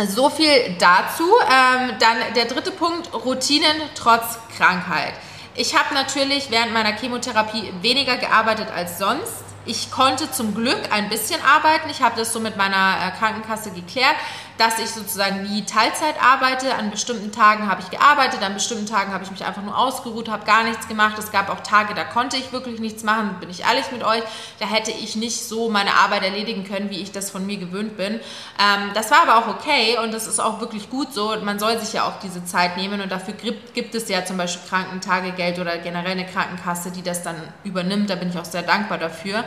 [0.05, 1.23] so viel dazu.
[1.23, 5.13] Ähm, dann der dritte Punkt, Routinen trotz Krankheit.
[5.55, 9.43] Ich habe natürlich während meiner Chemotherapie weniger gearbeitet als sonst.
[9.65, 11.89] Ich konnte zum Glück ein bisschen arbeiten.
[11.89, 14.15] Ich habe das so mit meiner äh, Krankenkasse geklärt
[14.57, 16.75] dass ich sozusagen nie Teilzeit arbeite.
[16.75, 20.29] An bestimmten Tagen habe ich gearbeitet, an bestimmten Tagen habe ich mich einfach nur ausgeruht,
[20.29, 21.17] habe gar nichts gemacht.
[21.19, 24.23] Es gab auch Tage, da konnte ich wirklich nichts machen, bin ich ehrlich mit euch.
[24.59, 27.97] Da hätte ich nicht so meine Arbeit erledigen können, wie ich das von mir gewöhnt
[27.97, 28.15] bin.
[28.15, 31.35] Ähm, das war aber auch okay und das ist auch wirklich gut so.
[31.43, 34.37] Man soll sich ja auch diese Zeit nehmen und dafür gibt, gibt es ja zum
[34.37, 38.09] Beispiel Krankentagegeld oder generell eine Krankenkasse, die das dann übernimmt.
[38.09, 39.43] Da bin ich auch sehr dankbar dafür.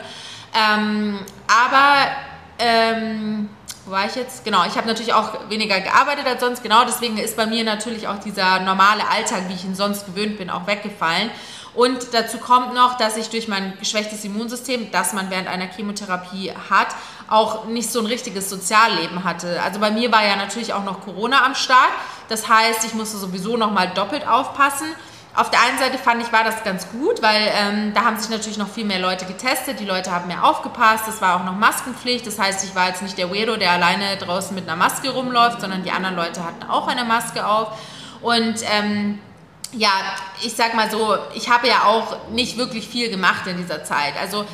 [0.53, 2.11] Ähm, aber
[2.59, 3.49] ähm,
[3.91, 4.43] war ich jetzt?
[4.43, 6.63] Genau, ich habe natürlich auch weniger gearbeitet als sonst.
[6.63, 10.37] Genau, deswegen ist bei mir natürlich auch dieser normale Alltag, wie ich ihn sonst gewöhnt
[10.37, 11.29] bin, auch weggefallen.
[11.73, 16.51] Und dazu kommt noch, dass ich durch mein geschwächtes Immunsystem, das man während einer Chemotherapie
[16.69, 16.87] hat,
[17.29, 19.61] auch nicht so ein richtiges Sozialleben hatte.
[19.61, 21.91] Also bei mir war ja natürlich auch noch Corona am Start.
[22.27, 24.87] Das heißt, ich musste sowieso noch mal doppelt aufpassen.
[25.33, 28.29] Auf der einen Seite fand ich, war das ganz gut, weil ähm, da haben sich
[28.29, 29.79] natürlich noch viel mehr Leute getestet.
[29.79, 31.07] Die Leute haben mehr aufgepasst.
[31.07, 32.27] Es war auch noch Maskenpflicht.
[32.27, 35.61] Das heißt, ich war jetzt nicht der Weirdo, der alleine draußen mit einer Maske rumläuft,
[35.61, 37.79] sondern die anderen Leute hatten auch eine Maske auf.
[38.21, 39.19] Und ähm,
[39.71, 39.91] ja,
[40.43, 44.15] ich sag mal so, ich habe ja auch nicht wirklich viel gemacht in dieser Zeit.
[44.19, 44.45] Also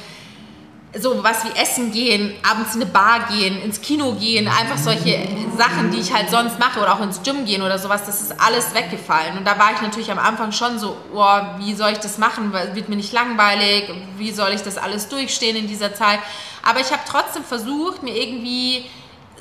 [0.96, 5.28] so was wie Essen gehen, abends in eine Bar gehen, ins Kino gehen, einfach solche
[5.58, 8.40] Sachen, die ich halt sonst mache oder auch ins Gym gehen oder sowas, das ist
[8.40, 9.38] alles weggefallen.
[9.38, 12.54] Und da war ich natürlich am Anfang schon so, oh, wie soll ich das machen?
[12.54, 13.92] Wird mir nicht langweilig?
[14.18, 16.20] Wie soll ich das alles durchstehen in dieser Zeit?
[16.64, 18.86] Aber ich habe trotzdem versucht, mir irgendwie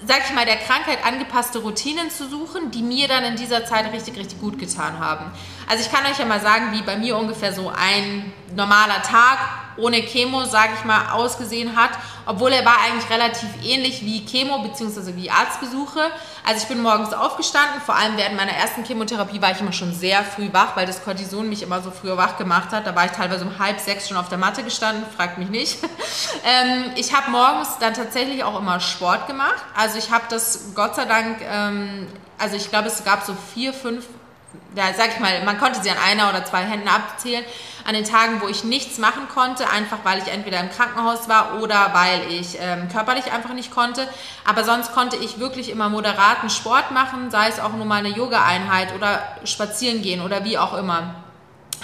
[0.07, 3.91] sag ich mal, der Krankheit angepasste Routinen zu suchen, die mir dann in dieser Zeit
[3.93, 5.31] richtig, richtig gut getan haben.
[5.69, 9.39] Also ich kann euch ja mal sagen, wie bei mir ungefähr so ein normaler Tag
[9.79, 11.91] ohne Chemo, sage ich mal, ausgesehen hat,
[12.25, 15.17] obwohl er war eigentlich relativ ähnlich wie Chemo bzw.
[15.17, 16.01] wie Arztbesuche.
[16.45, 19.93] Also ich bin morgens aufgestanden, vor allem während meiner ersten Chemotherapie war ich immer schon
[19.93, 22.87] sehr früh wach, weil das Cortison mich immer so früher wach gemacht hat.
[22.87, 25.79] Da war ich teilweise um halb sechs schon auf der Matte gestanden, fragt mich nicht.
[26.45, 29.65] ähm, ich habe morgens dann tatsächlich auch immer Sport gemacht.
[29.75, 32.07] Also ich habe das Gott sei Dank, ähm,
[32.39, 34.07] also ich glaube es gab so vier, fünf
[34.77, 37.45] ja, sag ich mal, man konnte sie an einer oder zwei Händen abzählen,
[37.87, 41.61] an den Tagen, wo ich nichts machen konnte, einfach weil ich entweder im Krankenhaus war
[41.62, 44.09] oder weil ich ähm, körperlich einfach nicht konnte.
[44.45, 48.09] Aber sonst konnte ich wirklich immer moderaten Sport machen, sei es auch nur mal eine
[48.09, 51.14] Yoga-Einheit oder spazieren gehen oder wie auch immer.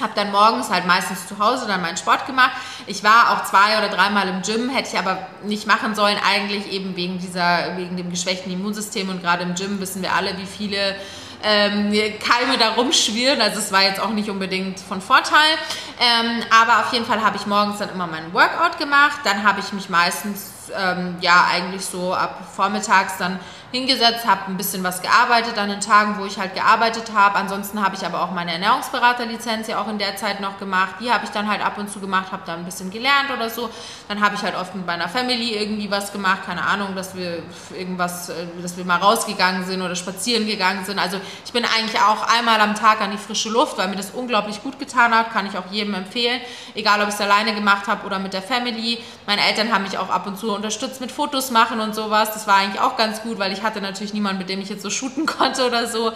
[0.01, 2.53] Habe dann morgens halt meistens zu Hause dann meinen Sport gemacht.
[2.87, 6.73] Ich war auch zwei oder dreimal im Gym, hätte ich aber nicht machen sollen, eigentlich
[6.73, 10.47] eben wegen dieser, wegen dem geschwächten Immunsystem und gerade im Gym wissen wir alle, wie
[10.47, 10.97] viele
[11.43, 13.41] ähm, Keime da rumschwirren.
[13.41, 15.57] Also es war jetzt auch nicht unbedingt von Vorteil.
[16.01, 19.21] Ähm, aber auf jeden Fall habe ich morgens dann immer meinen Workout gemacht.
[19.25, 23.39] Dann habe ich mich meistens ähm, ja eigentlich so ab vormittags dann
[23.73, 27.37] hingesetzt, habe ein bisschen was gearbeitet an den Tagen, wo ich halt gearbeitet habe.
[27.37, 30.97] Ansonsten habe ich aber auch meine Ernährungsberaterlizenz ja auch in der Zeit noch gemacht.
[31.01, 33.49] Die habe ich dann halt ab und zu gemacht, habe da ein bisschen gelernt oder
[33.49, 33.71] so.
[34.09, 37.43] Dann habe ich halt oft mit meiner Family irgendwie was gemacht, keine Ahnung, dass wir
[37.75, 40.99] irgendwas, äh, dass wir mal rausgegangen sind oder spazieren gegangen sind.
[40.99, 44.11] Also ich bin eigentlich auch einmal am Tag an die frische Luft, weil mir das
[44.11, 46.43] unglaublich gut getan hat, kann ich auch jedem empfehlen,
[46.75, 48.99] egal ob ich es alleine gemacht habe oder mit der Family.
[49.27, 52.33] Meine Eltern haben mich auch ab und zu unterstützt mit Fotos machen und sowas.
[52.35, 54.83] Das war eigentlich auch ganz gut, weil ich hatte natürlich niemanden, mit dem ich jetzt
[54.83, 56.13] so shooten konnte oder so.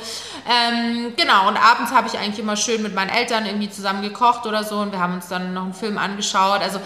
[0.49, 4.47] Ähm, genau, und abends habe ich eigentlich immer schön mit meinen Eltern irgendwie zusammen gekocht
[4.47, 6.61] oder so und wir haben uns dann noch einen Film angeschaut.
[6.61, 6.81] Also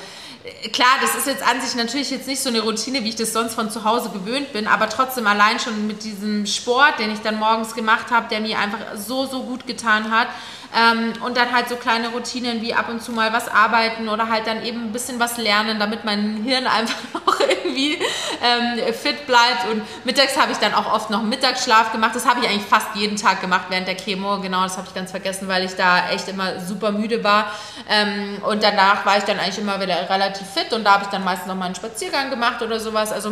[0.44, 3.16] äh, klar, das ist jetzt an sich natürlich jetzt nicht so eine Routine, wie ich
[3.16, 7.12] das sonst von zu Hause gewöhnt bin, aber trotzdem allein schon mit diesem Sport, den
[7.12, 10.28] ich dann morgens gemacht habe, der mir einfach so, so gut getan hat,
[10.76, 14.28] ähm, und dann halt so kleine Routinen wie ab und zu mal was arbeiten oder
[14.28, 19.26] halt dann eben ein bisschen was lernen, damit mein Hirn einfach noch irgendwie ähm, fit
[19.26, 19.68] bleibt.
[19.70, 22.14] Und mittags habe ich dann auch oft noch Mittagsschlaf gemacht.
[22.14, 24.40] Das habe ich eigentlich fast jeden Tag gemacht während der Chemo.
[24.40, 27.52] Genau, das habe ich ganz vergessen, weil ich da echt immer super müde war.
[27.88, 31.10] Ähm, und danach war ich dann eigentlich immer wieder relativ fit und da habe ich
[31.10, 33.10] dann meistens noch mal einen Spaziergang gemacht oder sowas.
[33.10, 33.30] Also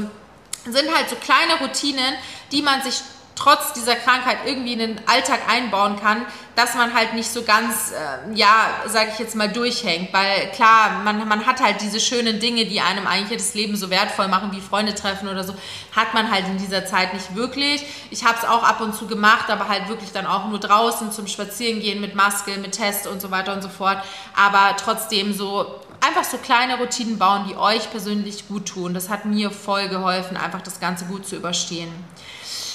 [0.64, 2.14] sind halt so kleine Routinen,
[2.51, 3.01] die man sich
[3.38, 7.92] trotz dieser Krankheit irgendwie in den Alltag einbauen kann, dass man halt nicht so ganz,
[7.92, 10.12] äh, ja, sage ich jetzt mal, durchhängt.
[10.12, 13.90] Weil klar, man, man hat halt diese schönen Dinge, die einem eigentlich das Leben so
[13.90, 15.55] wertvoll machen, wie Freunde treffen oder so,
[15.94, 17.85] hat man halt in dieser Zeit nicht wirklich.
[18.11, 21.12] Ich habe es auch ab und zu gemacht, aber halt wirklich dann auch nur draußen
[21.12, 23.98] zum Spazierengehen mit Maske, mit Test und so weiter und so fort.
[24.35, 28.94] Aber trotzdem so einfach so kleine Routinen bauen, die euch persönlich gut tun.
[28.94, 31.92] Das hat mir voll geholfen, einfach das Ganze gut zu überstehen.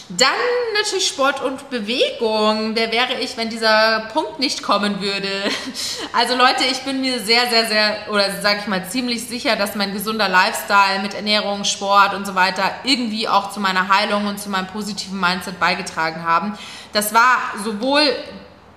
[0.10, 0.28] Dann
[0.78, 2.76] natürlich Sport und Bewegung.
[2.76, 5.30] Wer wäre ich, wenn dieser Punkt nicht kommen würde?
[6.16, 9.74] Also Leute, ich bin mir sehr, sehr, sehr, oder sage ich mal ziemlich sicher, dass
[9.74, 14.40] mein gesunder Lifestyle mit Ernährung, Sport und so weiter irgendwie auch zu meiner Heilung und
[14.40, 16.58] zu meinem positiven Mindset beigetragen haben.
[16.92, 18.04] Das war sowohl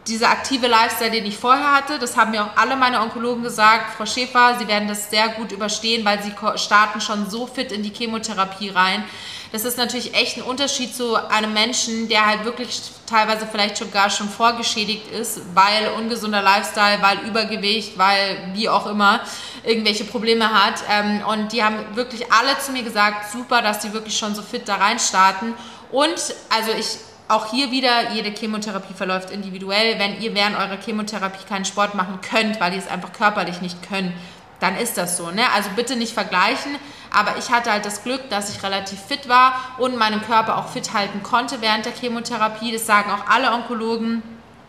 [0.09, 3.95] dieser aktive Lifestyle, den ich vorher hatte, das haben mir auch alle meine Onkologen gesagt,
[3.97, 7.83] Frau Schäfer, Sie werden das sehr gut überstehen, weil Sie starten schon so fit in
[7.83, 9.05] die Chemotherapie rein.
[9.53, 14.11] Das ist natürlich echt ein Unterschied zu einem Menschen, der halt wirklich teilweise vielleicht sogar
[14.11, 19.21] schon vorgeschädigt ist, weil ungesunder Lifestyle, weil Übergewicht, weil wie auch immer
[19.65, 20.83] irgendwelche Probleme hat.
[20.91, 24.43] Ähm, und die haben wirklich alle zu mir gesagt, super, dass sie wirklich schon so
[24.43, 25.55] fit da rein starten.
[25.91, 29.99] Und also ich auch hier wieder, jede Chemotherapie verläuft individuell.
[29.99, 33.77] Wenn ihr während eurer Chemotherapie keinen Sport machen könnt, weil ihr es einfach körperlich nicht
[33.89, 34.13] könnt,
[34.61, 35.31] dann ist das so.
[35.31, 35.42] Ne?
[35.55, 36.77] Also bitte nicht vergleichen.
[37.11, 40.69] Aber ich hatte halt das Glück, dass ich relativ fit war und meinen Körper auch
[40.69, 42.73] fit halten konnte während der Chemotherapie.
[42.73, 44.23] Das sagen auch alle Onkologen,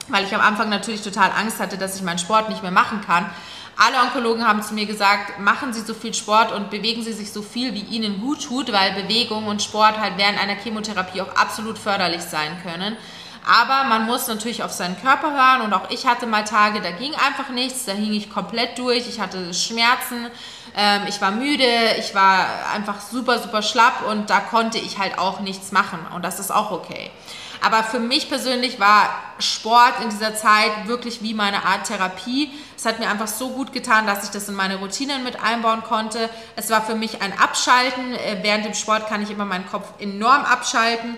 [0.07, 3.01] weil ich am Anfang natürlich total Angst hatte, dass ich meinen Sport nicht mehr machen
[3.01, 3.29] kann.
[3.79, 7.31] Alle Onkologen haben zu mir gesagt, machen Sie so viel Sport und bewegen Sie sich
[7.31, 11.35] so viel, wie Ihnen gut tut, weil Bewegung und Sport halt während einer Chemotherapie auch
[11.35, 12.97] absolut förderlich sein können.
[13.47, 16.91] Aber man muss natürlich auf seinen Körper hören und auch ich hatte mal Tage, da
[16.91, 20.27] ging einfach nichts, da hing ich komplett durch, ich hatte Schmerzen,
[20.75, 21.63] ähm, ich war müde,
[21.97, 26.25] ich war einfach super, super schlapp und da konnte ich halt auch nichts machen und
[26.25, 27.09] das ist auch okay.
[27.61, 32.51] Aber für mich persönlich war Sport in dieser Zeit wirklich wie meine Art Therapie.
[32.75, 35.83] Es hat mir einfach so gut getan, dass ich das in meine Routinen mit einbauen
[35.83, 36.29] konnte.
[36.55, 38.13] Es war für mich ein Abschalten.
[38.13, 41.17] Äh, während dem Sport kann ich immer meinen Kopf enorm abschalten.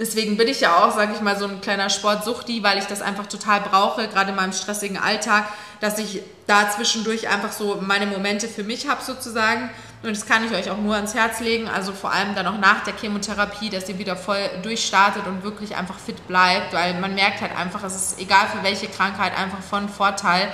[0.00, 3.02] Deswegen bin ich ja auch, sage ich mal, so ein kleiner Sportsuchti, weil ich das
[3.02, 5.44] einfach total brauche, gerade in meinem stressigen Alltag,
[5.80, 9.68] dass ich da zwischendurch einfach so meine Momente für mich habe sozusagen.
[10.02, 12.56] Und das kann ich euch auch nur ans Herz legen, also vor allem dann auch
[12.56, 17.14] nach der Chemotherapie, dass ihr wieder voll durchstartet und wirklich einfach fit bleibt, weil man
[17.14, 20.48] merkt halt einfach, es ist egal für welche Krankheit einfach von Vorteil,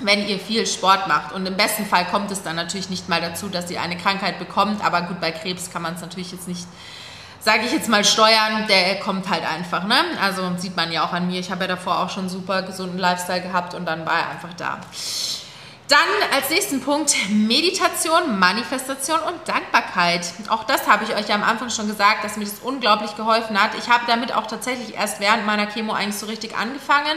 [0.00, 1.32] wenn ihr viel Sport macht.
[1.32, 4.38] Und im besten Fall kommt es dann natürlich nicht mal dazu, dass ihr eine Krankheit
[4.38, 6.66] bekommt, aber gut, bei Krebs kann man es natürlich jetzt nicht
[7.46, 9.84] sage ich jetzt mal, steuern, der kommt halt einfach.
[9.84, 9.94] Ne?
[10.20, 11.38] Also sieht man ja auch an mir.
[11.38, 14.52] Ich habe ja davor auch schon super gesunden Lifestyle gehabt und dann war er einfach
[14.54, 14.80] da.
[15.86, 15.98] Dann
[16.34, 20.26] als nächsten Punkt Meditation, Manifestation und Dankbarkeit.
[20.48, 23.62] Auch das habe ich euch ja am Anfang schon gesagt, dass mir das unglaublich geholfen
[23.62, 23.70] hat.
[23.78, 27.16] Ich habe damit auch tatsächlich erst während meiner Chemo eigentlich so richtig angefangen.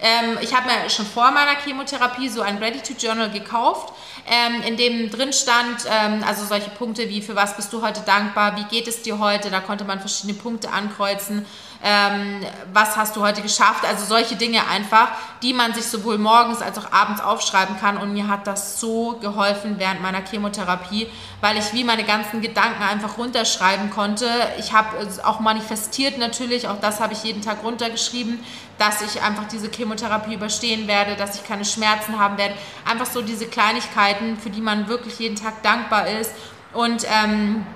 [0.00, 3.92] Ähm, ich habe mir schon vor meiner Chemotherapie so ein Ready-to-Journal gekauft,
[4.26, 8.00] ähm, in dem drin stand, ähm, also solche Punkte wie, für was bist du heute
[8.00, 11.46] dankbar, wie geht es dir heute, da konnte man verschiedene Punkte ankreuzen
[11.82, 15.08] ähm, was hast du heute geschafft, also solche Dinge einfach,
[15.42, 19.18] die man sich sowohl morgens als auch abends aufschreiben kann und mir hat das so
[19.20, 21.08] geholfen während meiner Chemotherapie,
[21.40, 24.26] weil ich wie meine ganzen Gedanken einfach runterschreiben konnte.
[24.58, 24.88] Ich habe
[25.24, 28.40] auch manifestiert natürlich, auch das habe ich jeden Tag runtergeschrieben,
[28.78, 32.54] dass ich einfach diese Chemotherapie überstehen werde, dass ich keine Schmerzen haben werde.
[32.84, 36.32] Einfach so diese Kleinigkeiten, für die man wirklich jeden Tag dankbar ist
[36.72, 37.66] und ähm,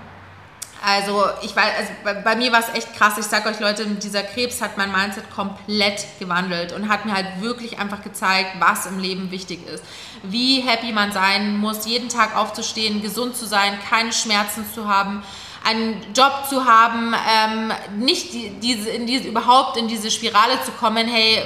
[0.82, 3.18] also ich weiß, also bei, bei mir war es echt krass.
[3.18, 7.40] Ich sag euch Leute, dieser Krebs hat mein Mindset komplett gewandelt und hat mir halt
[7.40, 9.84] wirklich einfach gezeigt, was im Leben wichtig ist.
[10.22, 15.22] Wie happy man sein muss, jeden Tag aufzustehen, gesund zu sein, keine Schmerzen zu haben,
[15.64, 20.72] einen Job zu haben, ähm, nicht die, diese, in diese, überhaupt in diese Spirale zu
[20.72, 21.42] kommen, hey,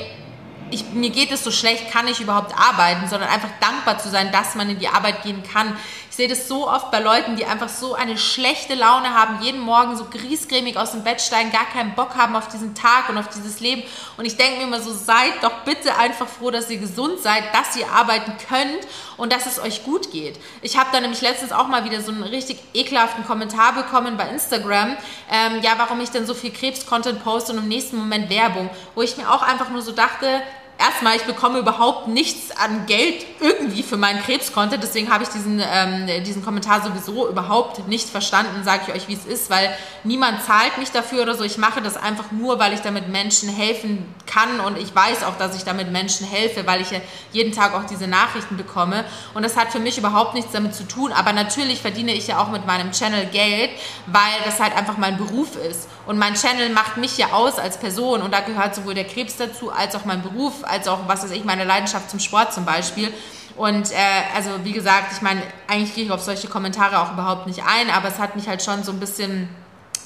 [0.75, 4.33] ich, mir geht es so schlecht, kann ich überhaupt arbeiten, sondern einfach dankbar zu sein,
[4.33, 5.77] dass man in die Arbeit gehen kann.
[6.11, 9.61] Ich sehe das so oft bei Leuten, die einfach so eine schlechte Laune haben, jeden
[9.61, 13.19] Morgen so griesgrämig aus dem Bett steigen, gar keinen Bock haben auf diesen Tag und
[13.19, 13.83] auf dieses Leben.
[14.17, 17.43] Und ich denke mir immer so, seid doch bitte einfach froh, dass ihr gesund seid,
[17.53, 20.39] dass ihr arbeiten könnt und dass es euch gut geht.
[20.63, 24.29] Ich habe da nämlich letztens auch mal wieder so einen richtig ekelhaften Kommentar bekommen bei
[24.29, 24.97] Instagram,
[25.31, 29.03] ähm, ja, warum ich denn so viel Krebs-Content poste und im nächsten Moment Werbung, wo
[29.03, 30.43] ich mir auch einfach nur so dachte,
[30.79, 34.77] erstmal, ich bekomme überhaupt nichts an Geld irgendwie für meinen Krebskonto.
[34.77, 39.15] Deswegen habe ich diesen, ähm, diesen Kommentar sowieso überhaupt nicht verstanden, sage ich euch, wie
[39.15, 41.45] es ist, weil niemand zahlt mich dafür oder so.
[41.45, 45.37] Ich mache das einfach nur, weil ich damit Menschen helfen kann und ich weiß auch,
[45.37, 47.01] dass ich damit Menschen helfe, weil ich ja
[47.33, 49.05] jeden Tag auch diese Nachrichten bekomme.
[49.35, 51.13] Und das hat für mich überhaupt nichts damit zu tun.
[51.13, 53.71] Aber natürlich verdiene ich ja auch mit meinem Channel Geld,
[54.07, 55.89] weil das halt einfach mein Beruf ist.
[56.07, 59.37] Und mein Channel macht mich ja aus als Person und da gehört sowohl der Krebs
[59.37, 62.65] dazu als auch mein Beruf als auch, was weiß ich, meine Leidenschaft zum Sport zum
[62.65, 63.13] Beispiel.
[63.57, 63.97] Und äh,
[64.35, 67.91] also wie gesagt, ich meine, eigentlich gehe ich auf solche Kommentare auch überhaupt nicht ein,
[67.91, 69.49] aber es hat mich halt schon so ein bisschen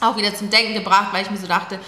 [0.01, 1.81] auch wieder zum Denken gebracht, weil ich mir so dachte,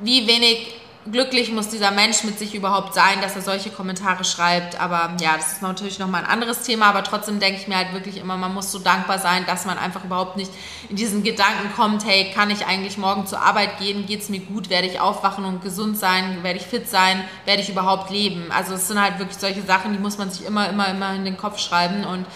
[0.00, 4.80] wie wenig glücklich muss dieser Mensch mit sich überhaupt sein, dass er solche Kommentare schreibt.
[4.80, 6.86] Aber ja, das ist natürlich nochmal ein anderes Thema.
[6.86, 9.78] Aber trotzdem denke ich mir halt wirklich immer, man muss so dankbar sein, dass man
[9.78, 10.50] einfach überhaupt nicht
[10.88, 14.06] in diesen Gedanken kommt, hey, kann ich eigentlich morgen zur Arbeit gehen?
[14.06, 14.70] Geht es mir gut?
[14.70, 16.42] Werde ich aufwachen und gesund sein?
[16.42, 17.24] Werde ich fit sein?
[17.44, 18.50] Werde ich überhaupt leben?
[18.50, 21.24] Also es sind halt wirklich solche Sachen, die muss man sich immer, immer, immer in
[21.24, 22.04] den Kopf schreiben.
[22.04, 22.26] Und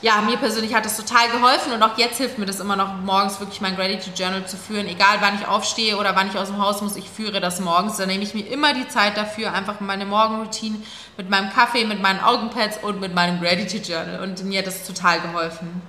[0.00, 2.94] ja, mir persönlich hat das total geholfen und auch jetzt hilft mir das immer noch,
[2.98, 4.86] morgens wirklich mein Gratitude Journal zu führen.
[4.86, 7.96] Egal wann ich aufstehe oder wann ich aus dem Haus muss, ich führe das morgens.
[7.96, 10.78] Da nehme ich mir immer die Zeit dafür, einfach meine Morgenroutine
[11.16, 14.22] mit meinem Kaffee, mit meinen Augenpads und mit meinem Gratitude Journal.
[14.22, 15.80] Und mir hat das total geholfen.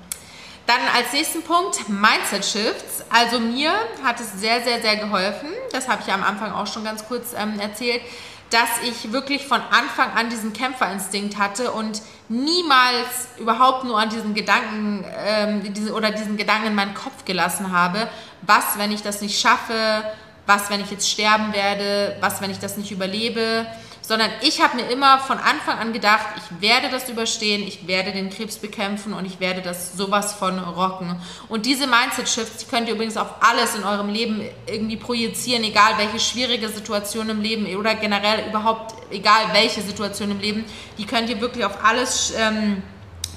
[0.67, 3.03] Dann als nächsten Punkt Mindset Shifts.
[3.09, 3.71] Also mir
[4.03, 5.49] hat es sehr, sehr, sehr geholfen.
[5.71, 8.01] Das habe ich am Anfang auch schon ganz kurz ähm, erzählt
[8.49, 14.33] dass ich wirklich von Anfang an diesen Kämpferinstinkt hatte und niemals überhaupt nur an diesen
[14.33, 18.09] Gedanken ähm, diese, oder diesen Gedanken in meinen Kopf gelassen habe,
[18.41, 20.03] was, wenn ich das nicht schaffe,
[20.49, 23.65] was, wenn ich jetzt sterben werde, was, wenn ich das nicht überlebe
[24.09, 28.11] sondern ich habe mir immer von Anfang an gedacht, ich werde das überstehen, ich werde
[28.11, 31.15] den Krebs bekämpfen und ich werde das sowas von rocken.
[31.47, 36.19] Und diese Mindset-Shifts könnt ihr übrigens auf alles in eurem Leben irgendwie projizieren, egal welche
[36.19, 40.65] schwierige Situation im Leben oder generell überhaupt, egal welche Situation im Leben,
[40.97, 42.81] die könnt ihr wirklich auf alles ähm,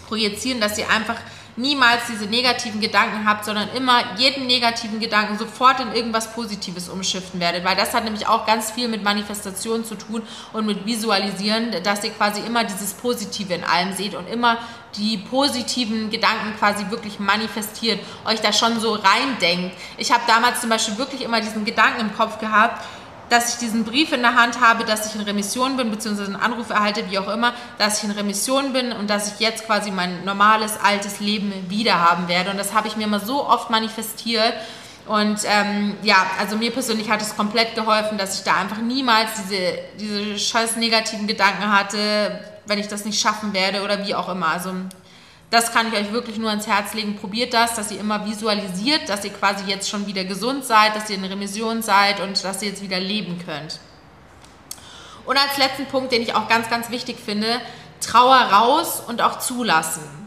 [0.09, 1.17] projizieren, dass ihr einfach
[1.57, 7.41] niemals diese negativen Gedanken habt, sondern immer jeden negativen Gedanken sofort in irgendwas Positives umschiften
[7.41, 11.75] werdet, weil das hat nämlich auch ganz viel mit Manifestation zu tun und mit Visualisieren,
[11.83, 14.59] dass ihr quasi immer dieses Positive in allem seht und immer
[14.97, 19.77] die positiven Gedanken quasi wirklich manifestiert, euch da schon so reindenkt.
[19.97, 22.85] Ich habe damals zum Beispiel wirklich immer diesen Gedanken im Kopf gehabt,
[23.33, 26.43] dass ich diesen Brief in der Hand habe, dass ich in Remission bin, beziehungsweise einen
[26.43, 29.91] Anruf erhalte, wie auch immer, dass ich in Remission bin und dass ich jetzt quasi
[29.91, 32.51] mein normales, altes Leben wieder haben werde.
[32.51, 34.53] Und das habe ich mir immer so oft manifestiert.
[35.07, 39.31] Und ähm, ja, also mir persönlich hat es komplett geholfen, dass ich da einfach niemals
[39.43, 44.29] diese, diese scheiß negativen Gedanken hatte, wenn ich das nicht schaffen werde oder wie auch
[44.29, 44.49] immer.
[44.49, 44.75] Also
[45.53, 47.17] das kann ich euch wirklich nur ans Herz legen.
[47.17, 51.11] Probiert das, dass ihr immer visualisiert, dass ihr quasi jetzt schon wieder gesund seid, dass
[51.11, 53.79] ihr in Remission seid und dass ihr jetzt wieder leben könnt.
[55.27, 57.61] Und als letzten Punkt, den ich auch ganz, ganz wichtig finde,
[58.01, 60.22] Trauer raus und auch zulassen.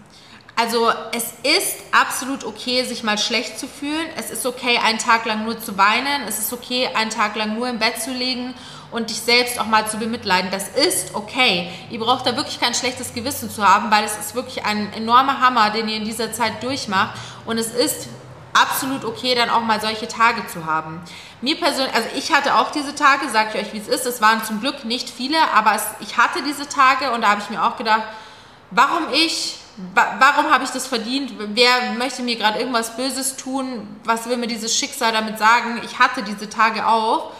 [0.57, 4.07] Also es ist absolut okay, sich mal schlecht zu fühlen.
[4.15, 6.23] Es ist okay, einen Tag lang nur zu weinen.
[6.27, 8.53] Es ist okay, einen Tag lang nur im Bett zu liegen
[8.91, 10.51] und dich selbst auch mal zu bemitleiden.
[10.51, 11.69] Das ist okay.
[11.89, 15.41] Ihr braucht da wirklich kein schlechtes Gewissen zu haben, weil es ist wirklich ein enormer
[15.41, 17.17] Hammer, den ihr in dieser Zeit durchmacht.
[17.45, 18.07] Und es ist
[18.53, 21.01] absolut okay, dann auch mal solche Tage zu haben.
[21.41, 24.05] Mir persönlich, also ich hatte auch diese Tage, sage ich euch, wie es ist.
[24.05, 27.41] Es waren zum Glück nicht viele, aber es, ich hatte diese Tage und da habe
[27.41, 28.03] ich mir auch gedacht,
[28.71, 29.57] warum ich?
[29.93, 31.33] Warum habe ich das verdient?
[31.37, 33.99] Wer möchte mir gerade irgendwas Böses tun?
[34.05, 35.81] Was will mir dieses Schicksal damit sagen?
[35.83, 37.31] Ich hatte diese Tage auch.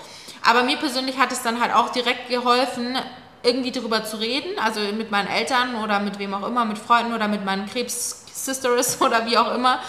[0.44, 2.98] Aber mir persönlich hat es dann halt auch direkt geholfen,
[3.42, 7.14] irgendwie darüber zu reden, also mit meinen Eltern oder mit wem auch immer, mit Freunden
[7.14, 9.80] oder mit meinen Krebs-Sisters oder wie auch immer.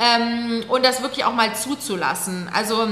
[0.00, 2.50] Ähm, und das wirklich auch mal zuzulassen.
[2.52, 2.88] Also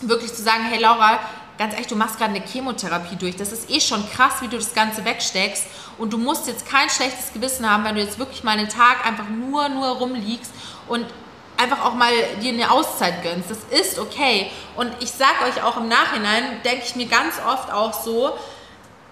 [0.00, 1.18] wirklich zu sagen, hey Laura,
[1.58, 3.36] ganz ehrlich, du machst gerade eine Chemotherapie durch.
[3.36, 5.66] Das ist eh schon krass, wie du das Ganze wegsteckst.
[5.98, 9.06] Und du musst jetzt kein schlechtes Gewissen haben, wenn du jetzt wirklich mal einen Tag
[9.06, 10.52] einfach nur, nur rumliegst
[10.88, 11.06] und
[11.56, 13.50] einfach auch mal dir eine Auszeit gönnst.
[13.50, 14.50] Das ist okay.
[14.76, 18.36] Und ich sag euch auch im Nachhinein, denke ich mir ganz oft auch so,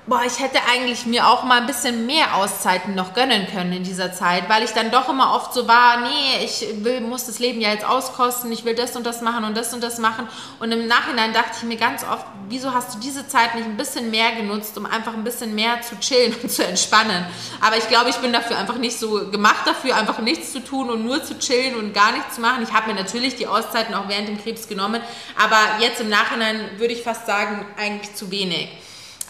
[0.04, 3.84] boah, ich hätte eigentlich mir auch mal ein bisschen mehr Auszeiten noch gönnen können in
[3.84, 7.38] dieser Zeit, weil ich dann doch immer oft so war, nee, ich will, muss das
[7.38, 10.26] Leben ja jetzt auskosten, ich will das und das machen und das und das machen.
[10.58, 13.76] Und im Nachhinein dachte ich mir ganz oft, wieso hast du diese Zeit nicht ein
[13.76, 17.24] bisschen mehr genutzt, um einfach ein bisschen mehr zu chillen und zu entspannen.
[17.60, 20.90] Aber ich glaube, ich bin dafür einfach nicht so gemacht dafür, einfach nichts zu tun
[20.90, 22.64] und nur zu chillen und gar nichts zu machen.
[22.64, 25.00] Ich habe mir natürlich die Auszeiten auch während dem Krebs genommen,
[25.40, 28.68] aber jetzt im Nachhinein würde ich fast sagen, eigentlich zu wenig.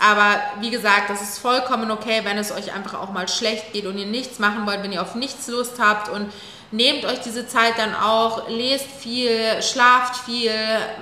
[0.03, 3.87] Aber wie gesagt, das ist vollkommen okay, wenn es euch einfach auch mal schlecht geht
[3.87, 6.33] und ihr nichts machen wollt, wenn ihr auf nichts Lust habt und
[6.73, 10.51] nehmt euch diese Zeit dann auch, lest viel, schlaft viel,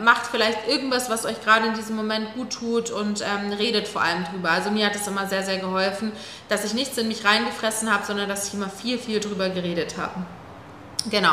[0.04, 4.02] macht vielleicht irgendwas, was euch gerade in diesem Moment gut tut und ähm, redet vor
[4.02, 4.50] allem drüber.
[4.50, 6.12] Also mir hat es immer sehr, sehr geholfen,
[6.50, 9.94] dass ich nichts in mich reingefressen habe, sondern dass ich immer viel, viel drüber geredet
[9.96, 10.14] habe.
[11.08, 11.32] Genau.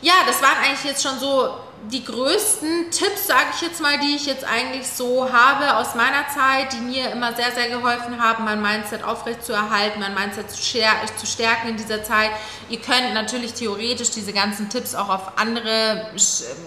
[0.00, 1.56] Ja, das waren eigentlich jetzt schon so
[1.90, 6.26] die größten Tipps, sage ich jetzt mal, die ich jetzt eigentlich so habe aus meiner
[6.34, 11.26] Zeit, die mir immer sehr, sehr geholfen haben, mein Mindset aufrechtzuerhalten, mein Mindset zu, zu
[11.26, 12.30] stärken in dieser Zeit.
[12.68, 16.10] Ihr könnt natürlich theoretisch diese ganzen Tipps auch auf andere,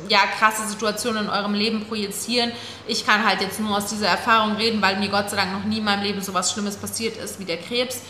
[0.08, 2.52] ja, krasse Situationen in eurem Leben projizieren.
[2.88, 5.66] Ich kann halt jetzt nur aus dieser Erfahrung reden, weil mir Gott sei Dank noch
[5.66, 8.02] nie in meinem Leben so was Schlimmes passiert ist wie der Krebs.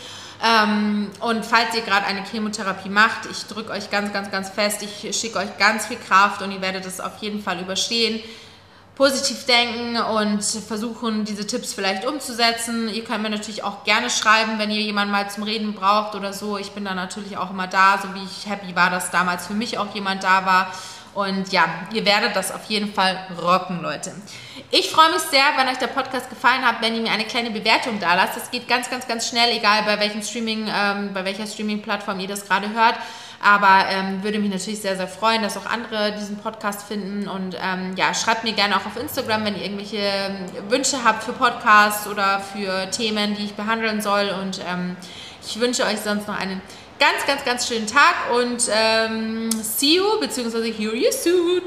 [0.42, 4.82] Ähm, und falls ihr gerade eine Chemotherapie macht, ich drücke euch ganz, ganz, ganz fest,
[4.82, 8.22] ich schicke euch ganz viel Kraft und ihr werdet es auf jeden Fall überstehen.
[9.00, 12.86] positiv denken und versuchen, diese Tipps vielleicht umzusetzen.
[12.90, 16.34] Ihr könnt mir natürlich auch gerne schreiben, wenn ihr jemanden mal zum Reden braucht oder
[16.34, 16.58] so.
[16.58, 19.54] Ich bin da natürlich auch immer da, so wie ich happy war, dass damals für
[19.54, 20.70] mich auch jemand da war.
[21.14, 24.12] Und ja, ihr werdet das auf jeden Fall rocken, Leute.
[24.70, 27.50] Ich freue mich sehr, wenn euch der Podcast gefallen hat, wenn ihr mir eine kleine
[27.50, 28.36] Bewertung da lasst.
[28.36, 32.28] Das geht ganz, ganz, ganz schnell, egal bei welchem Streaming, ähm, bei welcher Streaming-Plattform ihr
[32.28, 32.94] das gerade hört.
[33.42, 37.26] Aber ähm, würde mich natürlich sehr, sehr freuen, dass auch andere diesen Podcast finden.
[37.26, 41.24] Und ähm, ja, schreibt mir gerne auch auf Instagram, wenn ihr irgendwelche ähm, Wünsche habt
[41.24, 44.30] für Podcasts oder für Themen, die ich behandeln soll.
[44.40, 44.96] Und ähm,
[45.44, 46.60] ich wünsche euch sonst noch einen
[47.00, 51.62] ganz, ganz, ganz schönen Tag und ähm, see you, beziehungsweise hear you soon.